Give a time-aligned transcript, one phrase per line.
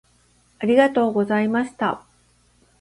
[0.57, 2.01] ありがとうございました。